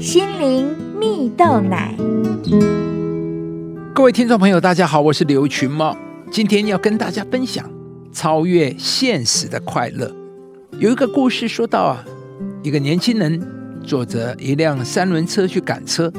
[0.00, 0.66] 心灵
[0.98, 1.94] 蜜豆奶。
[3.94, 5.94] 各位听众朋友，大家好，我是刘群茂，
[6.30, 7.70] 今天要跟大家分享
[8.10, 10.10] 超越现实的快乐。
[10.78, 12.02] 有一个故事说到啊，
[12.62, 13.38] 一个年轻人
[13.84, 16.10] 坐着一辆三轮车去赶车，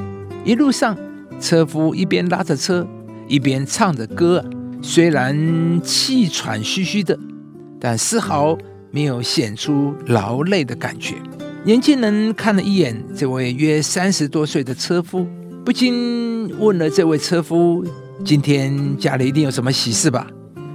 [0.46, 0.96] 一路上
[1.40, 2.86] 车夫一边拉着车，
[3.28, 4.46] 一边唱着歌，
[4.84, 7.18] 虽然气喘吁吁的，
[7.80, 8.56] 但丝毫
[8.92, 11.16] 没有显出劳累的感觉。
[11.64, 15.28] 年轻人看了一眼这位约三十多岁的车夫，
[15.64, 17.86] 不禁问了这位车夫
[18.26, 20.26] ：“今天家里一定有什么喜事吧？”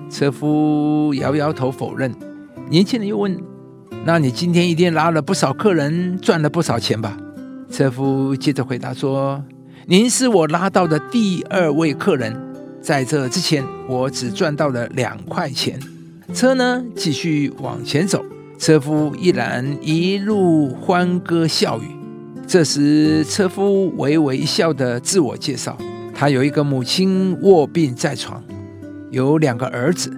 [0.09, 2.14] 车夫摇摇头否认。
[2.70, 3.37] 年轻人又问
[4.06, 7.16] ：“那你今天一定拉了不少客人，赚了不少钱吧？”
[7.69, 9.42] 车夫接着回答说
[9.87, 12.33] ：“您是我拉到的第二位客人，
[12.80, 15.80] 在这之前我只赚到了两块钱。”
[16.33, 18.25] 车呢，继续往前走。
[18.59, 21.84] 车夫依然一路欢歌笑语。
[22.47, 25.77] 这时，车夫微微一笑的自我介绍：
[26.14, 28.42] 他有一个母亲卧病在床，
[29.11, 30.14] 有两个儿子，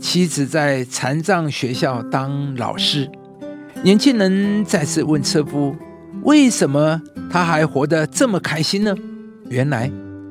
[0.00, 3.10] 妻子在残障学校当老师。
[3.82, 5.76] 年轻人再次问车夫
[6.24, 8.94] ：“为什么他还活得这么开心呢？”
[9.48, 9.90] 原来，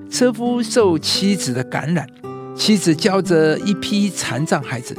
[0.10, 2.08] 车夫受妻子的感染，
[2.56, 4.96] 妻子教着一批残障孩子。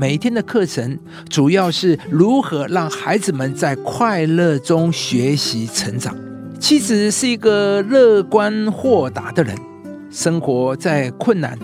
[0.00, 0.96] 每天的课程
[1.28, 6.16] 主要是如何让孩子们在快乐中学习成长。
[6.60, 9.56] 妻子是一个乐观豁达的人，
[10.08, 11.58] 生活在困难、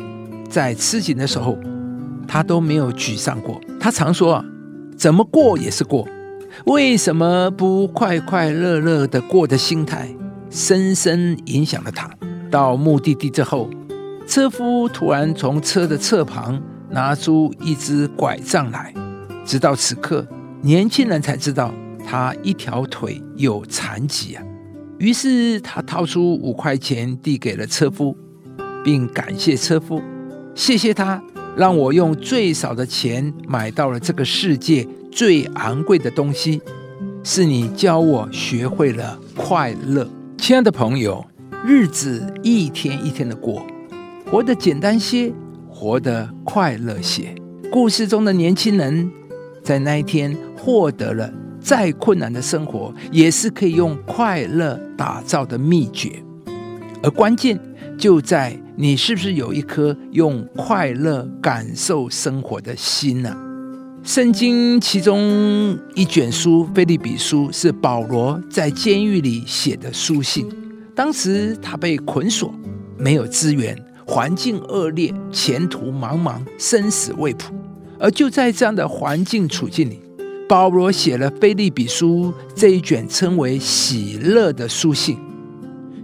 [0.50, 1.56] 在吃紧的时候，
[2.26, 3.60] 他都没有沮丧过。
[3.78, 4.44] 他常说：“啊，
[4.96, 6.04] 怎么过也是过，
[6.66, 10.12] 为什么不快快乐乐的过？”的心态
[10.50, 12.10] 深深影响了他。
[12.50, 13.70] 到目的地之后，
[14.26, 16.60] 车夫突然从车的侧旁。
[16.94, 18.94] 拿出一只拐杖来，
[19.44, 20.24] 直到此刻，
[20.62, 21.74] 年轻人才知道
[22.06, 24.42] 他一条腿有残疾啊。
[24.98, 28.16] 于是他掏出五块钱递给了车夫，
[28.84, 30.00] 并感谢车夫
[30.54, 31.20] ：“谢谢他
[31.56, 36.62] 让我用最少的钱买到了这个世界最昂贵的东西，
[37.24, 40.08] 是你教我学会了快乐。”
[40.38, 41.26] 亲爱的朋友，
[41.66, 43.66] 日子一天一天的过，
[44.30, 45.32] 活得简单些。
[45.76, 47.34] 活得快乐些。
[47.68, 49.10] 故事中的年轻人，
[49.60, 51.28] 在那一天获得了
[51.60, 56.12] 再困难的生活也是可以用快乐打造的秘诀。
[57.02, 57.58] 而关键
[57.98, 63.36] 就在你是不是有一颗用快乐感受生活的心呢？
[64.04, 70.48] 圣经其中一卷书《菲利比书》是保罗在监狱里写的书信。
[70.94, 72.54] 当时他被捆锁，
[72.96, 73.76] 没有资源。
[74.06, 77.44] 环境恶劣，前途茫茫，生死未卜。
[77.98, 80.00] 而就在这样的环境处境里，
[80.48, 85.16] 保罗写了《菲利比书》这一卷称为“喜乐”的书信。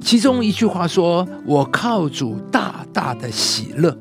[0.00, 3.94] 其中一句话说：“我靠主大大的喜乐。”“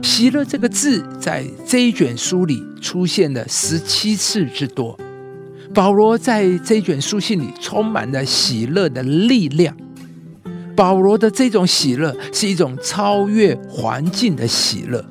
[0.00, 4.96] 喜乐”这个字在这一卷书里出现了十七次之多。
[5.74, 9.76] 保罗在这一卷书信里充满了喜乐的力量。
[10.78, 15.04] 保罗的这种喜乐是一种超越环境的喜乐。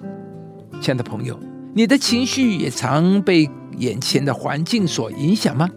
[0.79, 1.38] 亲爱的朋友，
[1.73, 5.69] 你的情绪也常被眼前的环境所影响吗？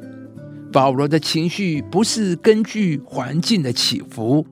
[0.72, 4.46] 保罗的情绪不是根据环境的起伏，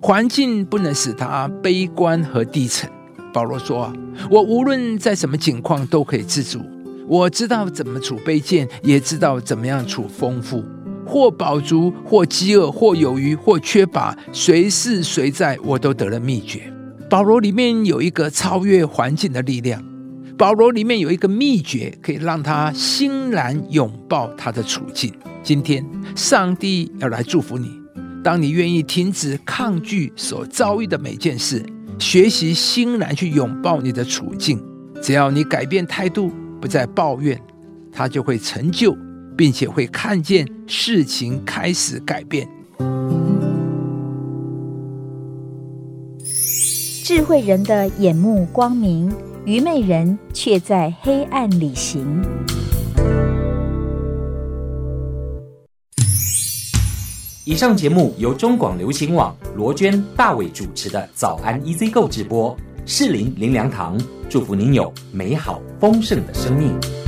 [0.00, 2.88] 环境不能使他悲观和低沉。
[3.30, 3.92] 保罗说：“，
[4.30, 6.58] 我无论在什么境况都可以自主，
[7.06, 10.64] 我知道怎么处卑贱，也知道怎么样处丰富。”
[11.04, 16.72] 或饱足，或饥饿，或有余，或缺乏，随是随在，我都得了秘诀。
[17.10, 19.82] 保罗里面有一个超越环境的力量，
[20.38, 25.12] 保罗里面有一个秘诀，可以让他欣然拥抱他的处境。
[25.42, 27.70] 今天，上帝要来祝福你，
[28.24, 31.62] 当你愿意停止抗拒所遭遇的每件事，
[31.98, 34.58] 学习欣然去拥抱你的处境，
[35.02, 37.38] 只要你改变态度，不再抱怨，
[37.92, 38.96] 他就会成就。
[39.36, 42.48] 并且会看见事情开始改变。
[47.04, 49.12] 智慧人的眼目光明，
[49.44, 52.22] 愚昧人却在黑暗里行。
[57.44, 62.56] 以上节目由中广流行网罗娟、大伟主持的《早安 EZ 购》直播，
[62.86, 64.00] 适林林良堂
[64.30, 67.01] 祝福您有美好丰盛的生命。